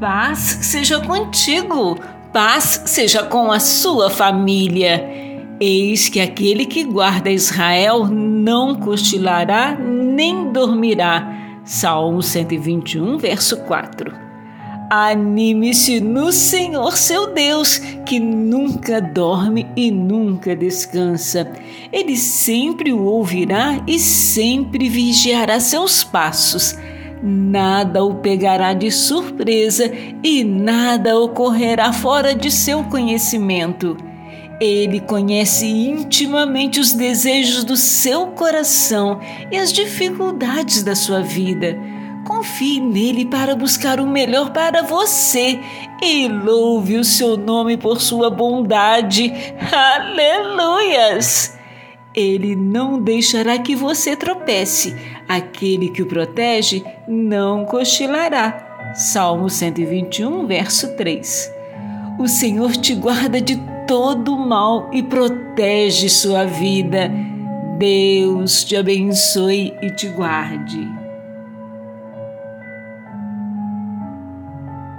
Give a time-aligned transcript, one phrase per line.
[0.00, 1.98] Paz seja contigo,
[2.30, 5.02] paz seja com a sua família.
[5.58, 11.34] Eis que aquele que guarda Israel não cochilará nem dormirá.
[11.64, 14.12] Salmo 121, verso 4.
[14.90, 21.50] Anime-se no Senhor seu Deus, que nunca dorme e nunca descansa.
[21.90, 26.76] Ele sempre o ouvirá e sempre vigiará seus passos
[27.22, 29.90] nada o pegará de surpresa
[30.22, 33.96] e nada ocorrerá fora de seu conhecimento.
[34.60, 39.20] Ele conhece intimamente os desejos do seu coração
[39.50, 41.78] e as dificuldades da sua vida.
[42.26, 45.60] Confie nele para buscar o melhor para você
[46.02, 49.32] e louve o seu nome por sua bondade.
[49.70, 51.55] Aleluias!
[52.16, 54.96] Ele não deixará que você tropece.
[55.28, 58.94] Aquele que o protege não cochilará.
[58.94, 61.52] Salmo 121, verso 3.
[62.18, 67.12] O Senhor te guarda de todo mal e protege sua vida.
[67.78, 71.05] Deus te abençoe e te guarde.